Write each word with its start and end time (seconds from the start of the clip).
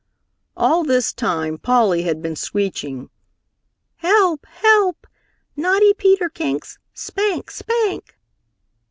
All 0.57 0.83
this 0.83 1.13
time 1.13 1.59
Polly 1.59 2.01
had 2.01 2.23
been 2.23 2.35
screeching, 2.35 3.11
"Help! 3.97 4.47
Help! 4.47 5.05
Naughty 5.55 5.93
Peter 5.93 6.27
Kinks! 6.27 6.79
Spank! 6.91 7.51
Spank!" 7.51 8.17